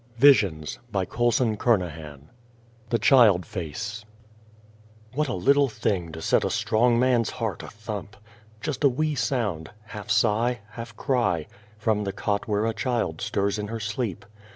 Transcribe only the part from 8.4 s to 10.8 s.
Just a wee sound half sigh,